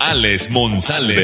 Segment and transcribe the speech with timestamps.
[0.00, 1.20] Alex Monsalve.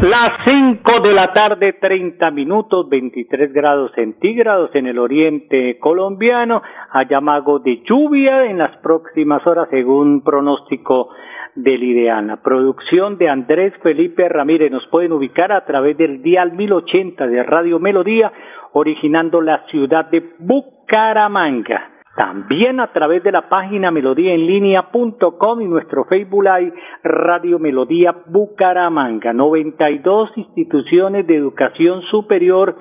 [0.00, 6.62] Las 5 de la tarde, 30 minutos, 23 grados centígrados en el oriente colombiano.
[6.92, 11.10] Hay amago de lluvia en las próximas horas, según pronóstico
[11.54, 12.42] del Ideana.
[12.42, 14.72] Producción de Andrés Felipe Ramírez.
[14.72, 18.32] Nos pueden ubicar a través del dial 1080 de Radio Melodía,
[18.72, 21.91] originando la ciudad de Bucaramanga.
[22.16, 29.32] También a través de la página melodíaenlínea.com y nuestro Facebook Live Radio Melodía Bucaramanga.
[29.32, 32.76] 92 instituciones de educación superior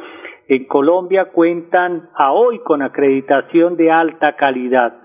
[0.50, 4.98] en Colombia cuentan a hoy con acreditación de alta calidad.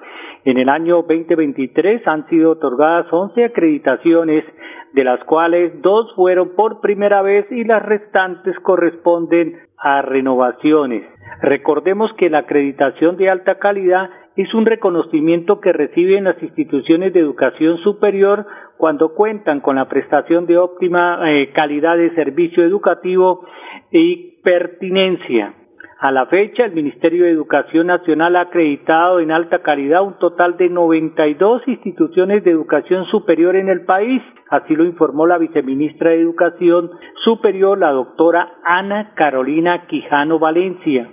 [0.44, 4.44] En el año 2023 han sido otorgadas 11 acreditaciones,
[4.92, 11.04] de las cuales dos fueron por primera vez y las restantes corresponden a renovaciones.
[11.42, 17.20] Recordemos que la acreditación de alta calidad es un reconocimiento que reciben las instituciones de
[17.20, 18.46] educación superior
[18.76, 23.46] cuando cuentan con la prestación de óptima eh, calidad de servicio educativo
[23.90, 25.54] y pertinencia.
[25.98, 30.58] A la fecha, el Ministerio de Educación Nacional ha acreditado en alta calidad un total
[30.58, 34.22] de 92 instituciones de educación superior en el país.
[34.50, 36.90] Así lo informó la viceministra de Educación
[37.24, 41.10] Superior, la doctora Ana Carolina Quijano Valencia.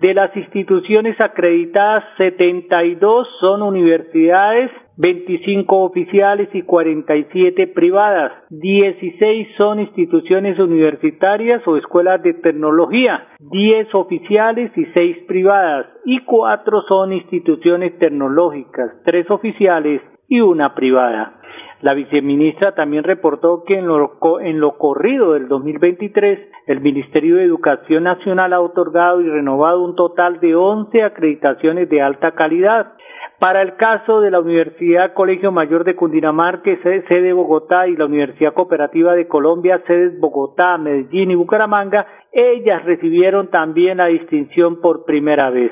[0.00, 8.32] De las instituciones acreditadas, 72 son universidades, 25 oficiales y 47 privadas.
[8.50, 15.86] 16 son instituciones universitarias o escuelas de tecnología, 10 oficiales y 6 privadas.
[16.04, 21.35] Y 4 son instituciones tecnológicas, 3 oficiales y una privada.
[21.82, 27.44] La viceministra también reportó que en lo, en lo corrido del 2023, el Ministerio de
[27.44, 32.94] Educación Nacional ha otorgado y renovado un total de 11 acreditaciones de alta calidad.
[33.38, 38.54] Para el caso de la Universidad Colegio Mayor de Cundinamarca, sede Bogotá, y la Universidad
[38.54, 45.50] Cooperativa de Colombia, sedes Bogotá, Medellín y Bucaramanga, ellas recibieron también la distinción por primera
[45.50, 45.70] vez.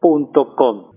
[0.00, 0.92] com.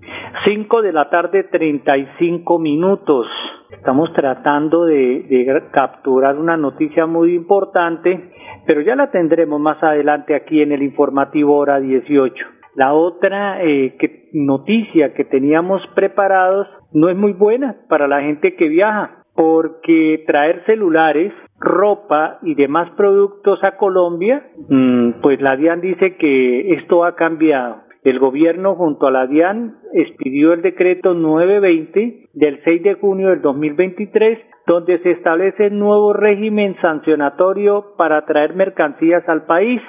[0.46, 3.28] Cinco de la tarde treinta y cinco minutos.
[3.72, 8.32] Estamos tratando de, de, capturar una noticia muy importante
[8.66, 13.96] pero ya la tendremos más adelante aquí en el informativo hora 18 la otra eh,
[14.00, 20.24] que, noticia que teníamos preparados no es muy buena para la gente que viaja porque
[20.28, 27.06] traer celulares, ropa y demás productos a Colombia, mm, pues la DIAN dice que esto
[27.06, 27.78] ha cambiado.
[28.04, 33.42] El gobierno junto a la DIAN expidió el decreto 920 del 6 de junio del
[33.42, 39.82] 2023 donde se establece un nuevo régimen sancionatorio para traer mercancías al país.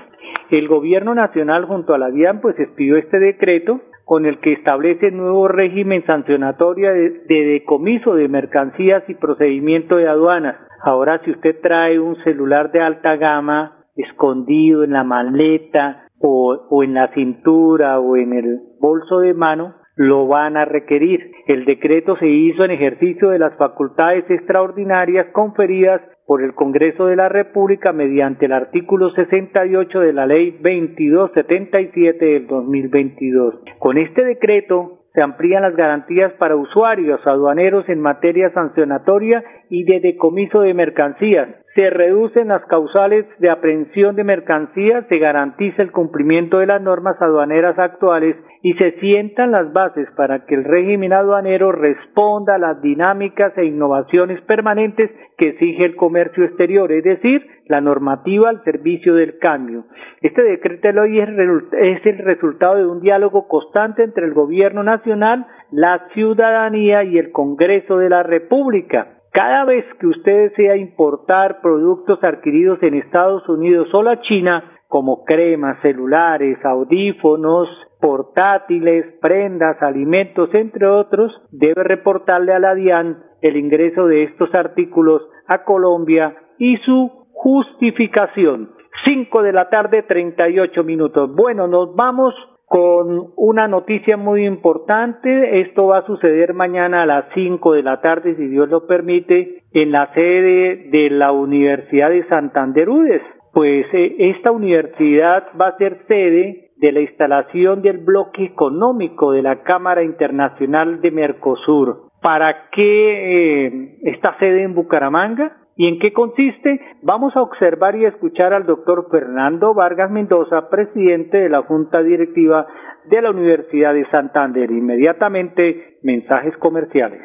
[0.51, 5.09] El gobierno nacional junto a la DIAN pues expidió este decreto con el que establece
[5.09, 10.57] el nuevo régimen sancionatorio de, de, decomiso de mercancías y procedimiento de aduanas.
[10.83, 16.95] Ahora si usted trae un celular de alta gama escondido en la maleta o en
[16.95, 21.32] la cintura o en el bolso de mano, lo van a requerir.
[21.47, 27.17] El decreto se hizo en ejercicio de las facultades extraordinarias conferidas por el Congreso de
[27.17, 33.55] la República mediante el artículo 68 de la Ley 2277 del 2022.
[33.79, 40.01] Con este decreto se amplían las garantías para usuarios aduaneros en materia sancionatoria y de
[40.01, 46.59] decomiso de mercancías, se reducen las causales de aprehensión de mercancías, se garantiza el cumplimiento
[46.59, 51.73] de las normas aduaneras actuales y se sientan las bases para que el régimen aduanero
[51.73, 57.81] responda a las dinámicas e innovaciones permanentes que exige el comercio exterior, es decir, la
[57.81, 59.87] normativa al servicio del cambio.
[60.21, 65.47] Este decreto de ley es el resultado de un diálogo constante entre el gobierno nacional,
[65.71, 69.22] la ciudadanía y el Congreso de la República.
[69.33, 75.25] Cada vez que usted desea importar productos adquiridos en Estados Unidos o la China, como
[75.25, 77.67] cremas, celulares, audífonos,
[77.99, 85.23] portátiles, prendas, alimentos, entre otros, debe reportarle a la DIAN el ingreso de estos artículos
[85.47, 88.73] a Colombia y su justificación.
[89.07, 91.35] 5 de la tarde, 38 minutos.
[91.35, 92.35] Bueno, nos vamos
[92.73, 95.61] con una noticia muy importante.
[95.61, 99.63] Esto va a suceder mañana a las 5 de la tarde, si Dios lo permite,
[99.75, 103.21] en la sede de la Universidad de Santander UDES.
[103.53, 109.43] Pues eh, esta universidad va a ser sede de la instalación del bloque económico de
[109.43, 112.09] la Cámara Internacional de Mercosur.
[112.23, 115.59] ¿Para qué eh, esta sede en Bucaramanga?
[115.75, 116.81] ¿Y en qué consiste?
[117.03, 122.67] Vamos a observar y escuchar al doctor Fernando Vargas Mendoza, presidente de la Junta Directiva
[123.09, 124.71] de la Universidad de Santander.
[124.71, 127.23] Inmediatamente, mensajes comerciales.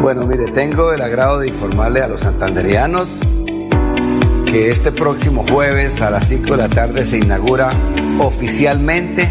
[0.00, 3.20] Bueno, mire, tengo el agrado de informarle a los santanderianos
[4.46, 7.70] que este próximo jueves a las 5 de la tarde se inaugura
[8.20, 9.22] oficialmente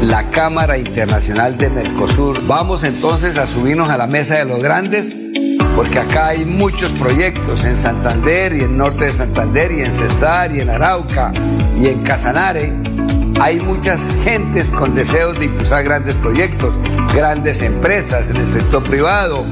[0.00, 2.46] la Cámara Internacional de Mercosur.
[2.46, 5.25] Vamos entonces a subirnos a la mesa de los grandes
[5.76, 10.50] porque acá hay muchos proyectos en Santander y en norte de Santander y en Cesar
[10.50, 11.34] y en Arauca
[11.78, 12.72] y en Casanare.
[13.38, 16.74] Hay muchas gentes con deseos de impulsar grandes proyectos,
[17.14, 19.44] grandes empresas en el sector privado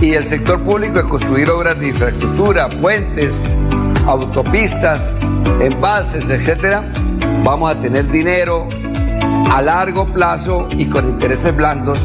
[0.00, 3.46] y el sector público de construir obras de infraestructura, puentes,
[4.04, 5.12] autopistas,
[5.60, 6.90] embalses, etcétera.
[7.44, 8.68] Vamos a tener dinero
[9.52, 12.00] a largo plazo y con intereses blandos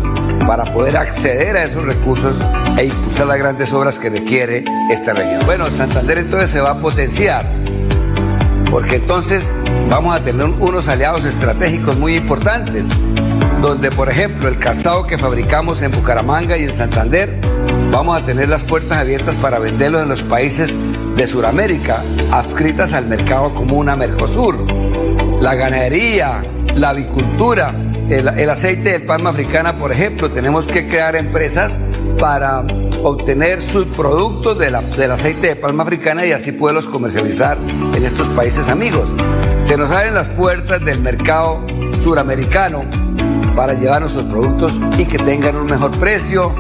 [0.46, 2.36] para poder acceder a esos recursos
[2.78, 5.40] e impulsar las grandes obras que requiere esta región.
[5.46, 7.46] Bueno, Santander entonces se va a potenciar,
[8.70, 9.50] porque entonces
[9.90, 12.90] vamos a tener unos aliados estratégicos muy importantes,
[13.62, 17.40] donde por ejemplo el calzado que fabricamos en Bucaramanga y en Santander,
[17.94, 20.78] vamos a tener las puertas abiertas para venderlo en los países
[21.16, 24.70] de Sudamérica, adscritas al mercado común a Mercosur.
[25.40, 26.44] La ganadería,
[26.77, 27.74] la avicultura,
[28.09, 31.81] el, aceite de palma africana, por ejemplo, tenemos que crear empresas
[32.19, 32.63] para
[33.03, 37.57] obtener subproductos de del aceite de palma africana y así poderlos comercializar
[37.96, 39.10] en estos países amigos.
[39.60, 41.65] Se nos abren las puertas del mercado
[42.00, 42.86] suramericano
[43.55, 46.53] para llevar nuestros productos y que tengan un mejor precio,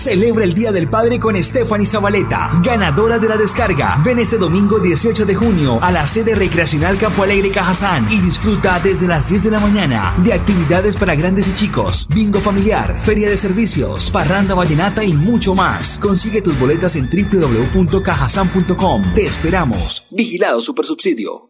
[0.00, 4.00] Celebra el Día del Padre con Stephanie Zabaleta, ganadora de la descarga.
[4.02, 8.80] Ven este domingo 18 de junio a la sede recreacional Campo Alegre Cajazán y disfruta
[8.80, 13.28] desde las 10 de la mañana de actividades para grandes y chicos, bingo familiar, feria
[13.28, 15.98] de servicios, parranda vallenata y mucho más.
[15.98, 19.02] Consigue tus boletas en www.cajazán.com.
[19.14, 20.06] Te esperamos.
[20.12, 21.49] Vigilado Supersubsidio.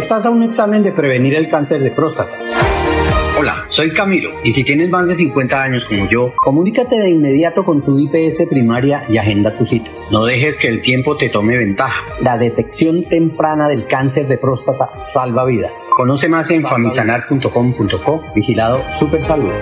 [0.00, 2.34] Estás a un examen de prevenir el cáncer de próstata.
[3.38, 7.66] Hola, soy Camilo y si tienes más de 50 años como yo, comunícate de inmediato
[7.66, 9.90] con tu IPS primaria y agenda tu cita.
[10.10, 12.02] No dejes que el tiempo te tome ventaja.
[12.22, 15.86] La detección temprana del cáncer de próstata salva vidas.
[15.94, 19.52] Conoce más en famisanar.com.co, vigilado Super Salud.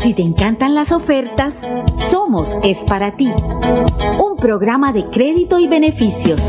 [0.00, 1.54] Si te encantan las ofertas,
[2.10, 3.32] Somos es para ti.
[4.22, 6.42] Un programa de crédito y beneficios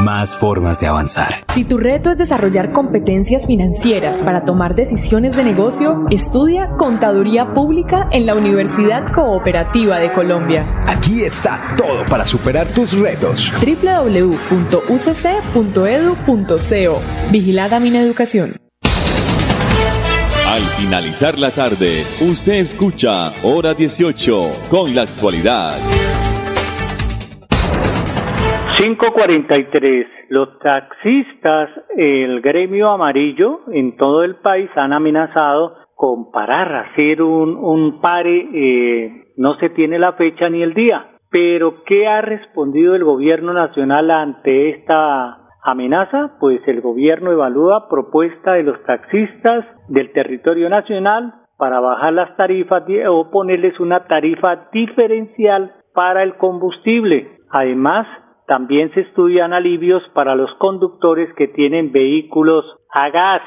[0.00, 1.44] Más formas de avanzar.
[1.52, 8.08] Si tu reto es desarrollar competencias financieras para tomar decisiones de negocio, estudia Contaduría Pública
[8.12, 10.84] en la Universidad Cooperativa de Colombia.
[10.86, 13.52] Aquí está todo para superar tus retos.
[13.60, 14.22] www.ucc.edu.co
[17.32, 18.54] Vigilada mi educación.
[20.46, 25.78] Al finalizar la tarde, usted escucha Hora 18 con la actualidad.
[28.76, 30.06] 543.
[30.30, 37.56] Los taxistas, el gremio amarillo en todo el país han amenazado con parar, hacer un,
[37.56, 41.06] un pare, eh, no se tiene la fecha ni el día.
[41.30, 46.36] Pero, ¿qué ha respondido el gobierno nacional ante esta amenaza?
[46.40, 52.82] Pues el gobierno evalúa propuesta de los taxistas del territorio nacional para bajar las tarifas
[53.08, 57.38] o ponerles una tarifa diferencial para el combustible.
[57.50, 58.06] Además,
[58.46, 63.42] también se estudian alivios para los conductores que tienen vehículos a gas.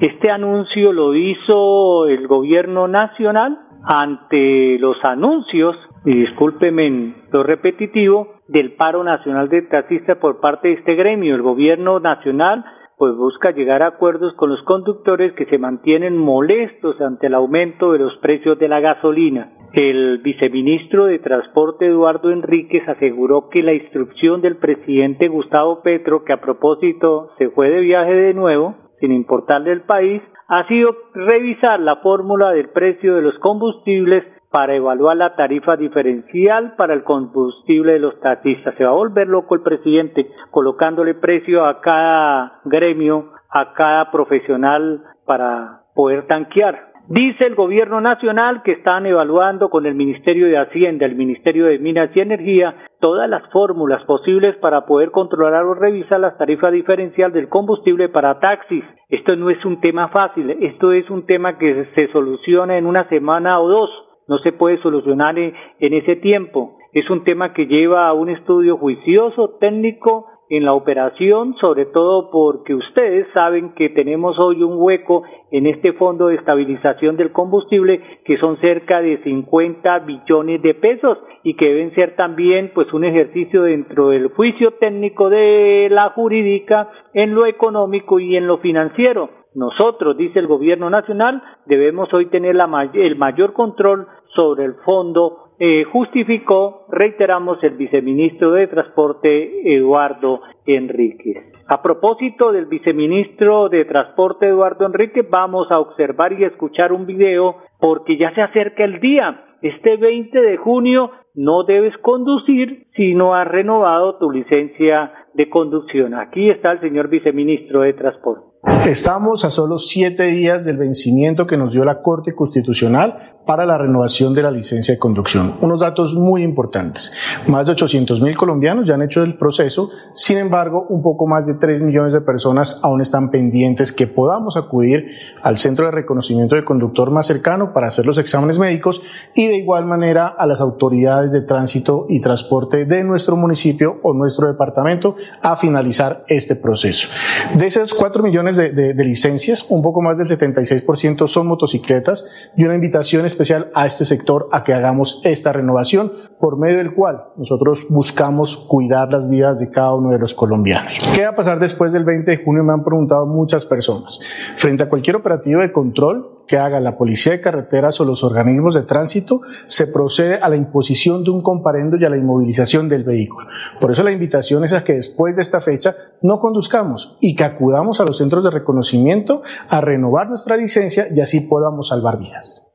[0.00, 8.74] Este anuncio lo hizo el gobierno nacional ante los anuncios, y discúlpeme lo repetitivo, del
[8.74, 11.34] paro nacional de taxistas por parte de este gremio.
[11.34, 12.64] El gobierno nacional
[12.96, 17.92] pues busca llegar a acuerdos con los conductores que se mantienen molestos ante el aumento
[17.92, 19.50] de los precios de la gasolina.
[19.72, 26.32] El viceministro de Transporte Eduardo Enríquez aseguró que la instrucción del presidente Gustavo Petro, que
[26.32, 31.80] a propósito se fue de viaje de nuevo, sin importarle el país, ha sido revisar
[31.80, 37.94] la fórmula del precio de los combustibles para evaluar la tarifa diferencial para el combustible
[37.94, 38.74] de los taxistas.
[38.76, 45.02] Se va a volver loco el presidente colocándole precio a cada gremio, a cada profesional
[45.26, 46.92] para poder tanquear.
[47.08, 51.78] Dice el gobierno nacional que están evaluando con el Ministerio de Hacienda, el Ministerio de
[51.78, 57.32] Minas y Energía, todas las fórmulas posibles para poder controlar o revisar las tarifas diferencial
[57.32, 58.82] del combustible para taxis.
[59.08, 63.08] Esto no es un tema fácil, esto es un tema que se soluciona en una
[63.08, 63.90] semana o dos,
[64.26, 66.76] no se puede solucionar en ese tiempo.
[66.92, 72.30] Es un tema que lleva a un estudio juicioso, técnico en la operación, sobre todo
[72.30, 78.00] porque ustedes saben que tenemos hoy un hueco en este fondo de estabilización del combustible
[78.24, 83.04] que son cerca de 50 billones de pesos y que deben ser también pues un
[83.04, 89.30] ejercicio dentro del juicio técnico de la jurídica en lo económico y en lo financiero.
[89.54, 95.45] Nosotros, dice el gobierno nacional, debemos hoy tener la, el mayor control sobre el fondo
[95.58, 101.44] eh, justificó, reiteramos, el viceministro de Transporte Eduardo Enríquez.
[101.68, 107.56] A propósito del viceministro de Transporte Eduardo Enríquez, vamos a observar y escuchar un video
[107.80, 109.42] porque ya se acerca el día.
[109.62, 116.14] Este 20 de junio no debes conducir si no has renovado tu licencia de conducción.
[116.14, 118.44] Aquí está el señor viceministro de Transporte.
[118.88, 123.78] Estamos a solo siete días del vencimiento que nos dio la Corte Constitucional para la
[123.78, 125.54] renovación de la licencia de conducción.
[125.60, 127.12] Unos datos muy importantes.
[127.46, 131.46] Más de 800 mil colombianos ya han hecho el proceso, sin embargo, un poco más
[131.46, 135.06] de 3 millones de personas aún están pendientes que podamos acudir
[135.42, 139.00] al centro de reconocimiento de conductor más cercano para hacer los exámenes médicos
[139.34, 144.12] y de igual manera a las autoridades de tránsito y transporte de nuestro municipio o
[144.12, 147.08] nuestro departamento a finalizar este proceso.
[147.54, 152.64] De esos 4 millones de, de licencias, un poco más del 76% son motocicletas y
[152.64, 156.94] una invitación es especial a este sector a que hagamos esta renovación por medio del
[156.94, 160.98] cual nosotros buscamos cuidar las vidas de cada uno de los colombianos.
[161.14, 162.64] ¿Qué va a pasar después del 20 de junio?
[162.64, 164.20] Me han preguntado muchas personas.
[164.56, 168.74] Frente a cualquier operativo de control que haga la Policía de Carreteras o los organismos
[168.74, 173.04] de tránsito, se procede a la imposición de un comparendo y a la inmovilización del
[173.04, 173.48] vehículo.
[173.80, 177.44] Por eso la invitación es a que después de esta fecha no conduzcamos y que
[177.44, 182.65] acudamos a los centros de reconocimiento a renovar nuestra licencia y así podamos salvar vidas.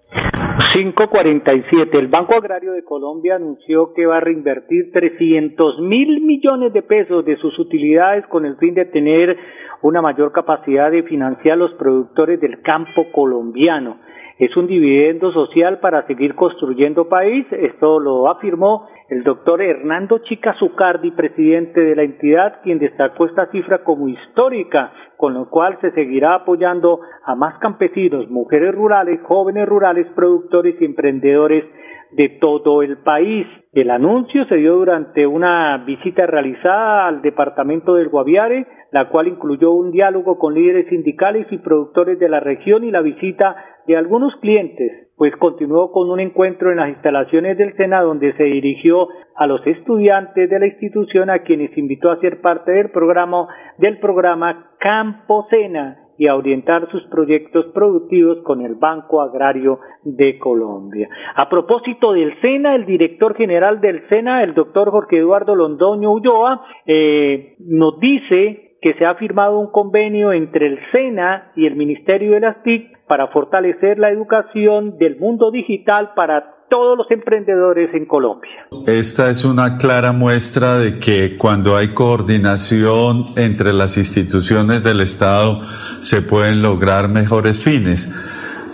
[0.73, 1.97] 547.
[1.97, 7.25] El Banco Agrario de Colombia anunció que va a reinvertir 300 mil millones de pesos
[7.25, 9.37] de sus utilidades con el fin de tener
[9.81, 13.97] una mayor capacidad de financiar los productores del campo colombiano.
[14.37, 17.45] Es un dividendo social para seguir construyendo país.
[17.51, 23.47] Esto lo afirmó el doctor Hernando Chica Zucardi, presidente de la entidad, quien destacó esta
[23.51, 29.67] cifra como histórica, con lo cual se seguirá apoyando a más campesinos, mujeres rurales, jóvenes
[29.67, 31.65] rurales, productores y emprendedores
[32.11, 33.47] de todo el país.
[33.73, 39.71] El anuncio se dio durante una visita realizada al departamento del Guaviare, la cual incluyó
[39.71, 43.55] un diálogo con líderes sindicales y productores de la región y la visita
[43.87, 48.43] de algunos clientes, pues continuó con un encuentro en las instalaciones del SENA donde se
[48.43, 53.47] dirigió a los estudiantes de la institución a quienes invitó a ser parte del programa
[53.77, 60.37] del programa Campo Sena y a orientar sus proyectos productivos con el Banco Agrario de
[60.37, 61.09] Colombia.
[61.35, 66.63] A propósito del SENA, el director general del SENA, el doctor Jorge Eduardo Londoño Ulloa,
[66.85, 72.33] eh, nos dice que se ha firmado un convenio entre el SENA y el Ministerio
[72.33, 78.05] de las TIC para fortalecer la educación del mundo digital para todos los emprendedores en
[78.05, 78.67] Colombia.
[78.87, 85.59] Esta es una clara muestra de que cuando hay coordinación entre las instituciones del Estado
[85.99, 88.09] se pueden lograr mejores fines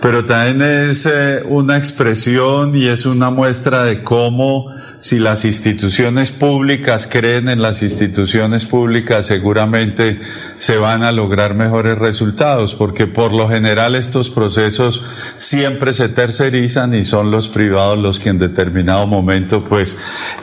[0.00, 6.32] pero también es eh, una expresión y es una muestra de cómo si las instituciones
[6.32, 10.20] públicas creen en las instituciones públicas seguramente
[10.56, 15.02] se van a lograr mejores resultados porque por lo general estos procesos
[15.36, 19.96] siempre se tercerizan y son los privados los que en determinado momento pues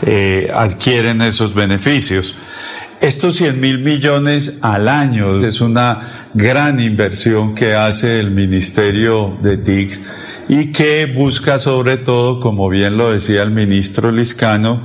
[0.06, 2.36] eh, adquieren esos beneficios.
[3.02, 9.58] Estos 100 mil millones al año es una gran inversión que hace el Ministerio de
[9.58, 10.04] TICS
[10.48, 14.82] y que busca sobre todo, como bien lo decía el ministro Liscano,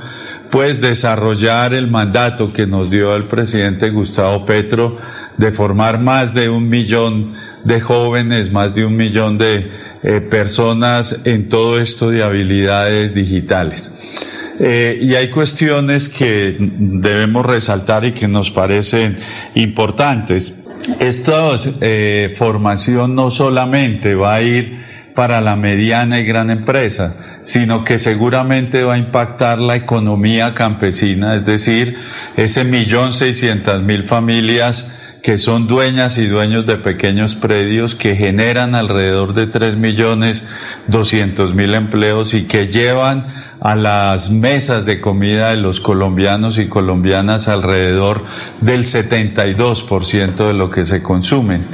[0.51, 4.99] pues desarrollar el mandato que nos dio el presidente Gustavo Petro
[5.37, 7.33] de formar más de un millón
[7.65, 9.71] de jóvenes, más de un millón de
[10.03, 14.30] eh, personas en todo esto de habilidades digitales.
[14.63, 19.17] Eh, y hay cuestiones que debemos resaltar y que nos parecen
[19.55, 20.53] importantes.
[21.01, 27.85] Esta eh, formación no solamente va a ir para la mediana y gran empresa, sino
[27.85, 31.97] que seguramente va a impactar la economía campesina, es decir,
[32.37, 34.91] ese millón seiscientas mil familias
[35.23, 40.47] que son dueñas y dueños de pequeños predios que generan alrededor de tres millones
[40.87, 43.27] doscientos mil empleos y que llevan
[43.61, 48.25] a las mesas de comida de los colombianos y colombianas alrededor
[48.61, 51.67] del 72% de lo que se consumen.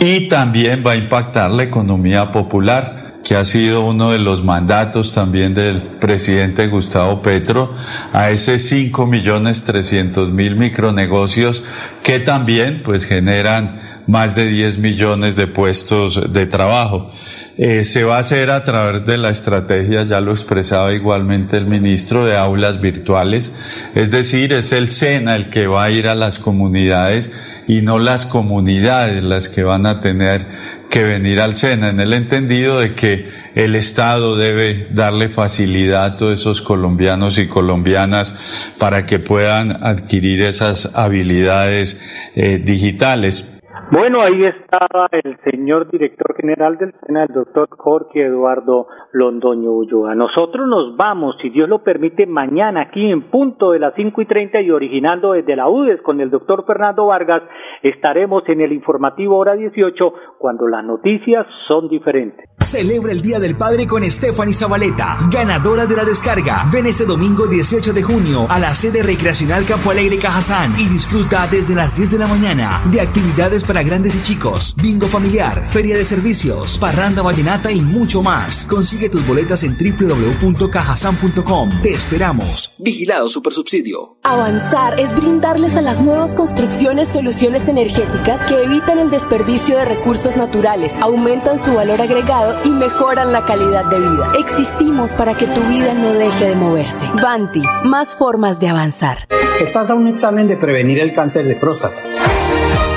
[0.00, 5.12] Y también va a impactar la economía popular que ha sido uno de los mandatos
[5.12, 7.74] también del presidente Gustavo Petro,
[8.12, 11.64] a ese 5 millones 300 mil micronegocios
[12.02, 17.12] que también pues generan más de 10 millones de puestos de trabajo.
[17.58, 21.66] Eh, se va a hacer a través de la estrategia, ya lo expresaba igualmente el
[21.66, 23.54] ministro, de aulas virtuales.
[23.94, 27.30] Es decir, es el SENA el que va a ir a las comunidades
[27.66, 30.46] y no las comunidades las que van a tener
[30.88, 36.16] que venir al SENA, en el entendido de que el Estado debe darle facilidad a
[36.16, 42.00] todos esos colombianos y colombianas para que puedan adquirir esas habilidades
[42.36, 43.57] eh, digitales.
[43.90, 50.14] Bueno, ahí estaba el señor director general del SENA, el doctor Jorge Eduardo Londoño Ulloa.
[50.14, 54.26] Nosotros nos vamos, si Dios lo permite, mañana aquí en punto de las cinco y
[54.26, 57.42] treinta y originando desde la UDES con el doctor Fernando Vargas,
[57.82, 62.44] estaremos en el informativo hora 18 cuando las noticias son diferentes.
[62.60, 66.68] Celebra el Día del Padre con Stephanie Zabaleta, ganadora de la descarga.
[66.70, 71.46] Ven este domingo 18 de junio a la sede recreacional Campo Alegre Cajazán y disfruta
[71.50, 75.96] desde las 10 de la mañana de actividades para grandes y chicos, bingo familiar, feria
[75.96, 78.66] de servicios, parranda vallenata y mucho más.
[78.66, 81.70] Consigue tus boletas en www.cajasan.com.
[81.82, 82.74] Te esperamos.
[82.78, 84.18] Vigilado Supersubsidio.
[84.22, 90.36] Avanzar es brindarles a las nuevas construcciones soluciones energéticas que evitan el desperdicio de recursos
[90.36, 94.32] naturales, aumentan su valor agregado y mejoran la calidad de vida.
[94.38, 97.06] Existimos para que tu vida no deje de moverse.
[97.22, 99.26] Vanti, más formas de avanzar.
[99.60, 102.02] Estás a un examen de prevenir el cáncer de próstata.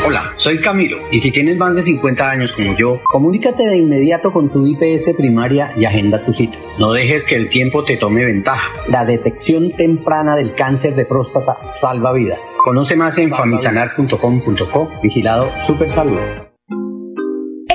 [0.03, 4.31] Hola, soy Camilo y si tienes más de 50 años como yo, comunícate de inmediato
[4.31, 6.57] con tu IPS primaria y agenda tu cita.
[6.79, 8.73] No dejes que el tiempo te tome ventaja.
[8.87, 12.55] La detección temprana del cáncer de próstata salva vidas.
[12.63, 14.89] Conoce más en famisanar.com.co.
[15.03, 16.17] Vigilado Super Salud.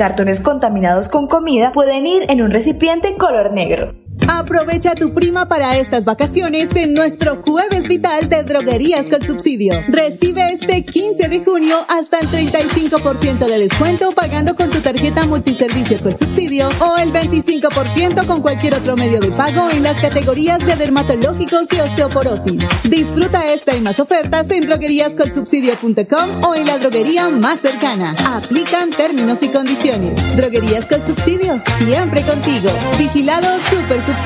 [0.00, 3.99] cartones contaminados con comida pueden ir en un recipiente color negro.
[4.32, 9.74] Aprovecha tu prima para estas vacaciones en nuestro Jueves Vital de Droguerías con Subsidio.
[9.88, 15.98] Recibe este 15 de junio hasta el 35% de descuento pagando con tu tarjeta multiservicio
[16.00, 20.76] con subsidio o el 25% con cualquier otro medio de pago en las categorías de
[20.76, 22.62] dermatológicos y osteoporosis.
[22.84, 28.14] Disfruta esta y más ofertas en drogueríascolsubsidio.com o en la droguería más cercana.
[28.24, 30.16] Aplican términos y condiciones.
[30.36, 32.70] Droguerías con Subsidio, siempre contigo.
[32.96, 34.19] Vigilado Super Subsidio.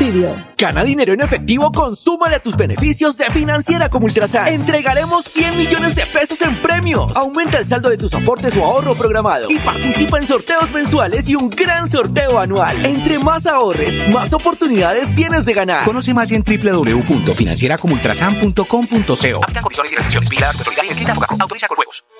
[0.58, 4.48] Gana dinero en efectivo, consúmale a tus beneficios de Financiera como Ultrasan.
[4.48, 7.16] Entregaremos 100 millones de pesos en premios.
[7.16, 11.36] Aumenta el saldo de tus aportes o ahorro programado y participa en sorteos mensuales y
[11.36, 12.84] un gran sorteo anual.
[12.84, 15.84] Entre más ahorres, más oportunidades tienes de ganar.
[15.84, 19.40] Conoce más en www.financieracomultrasan.com.co.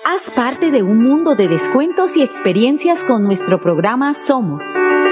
[0.05, 4.61] Haz parte de un mundo de descuentos y experiencias con nuestro programa Somos,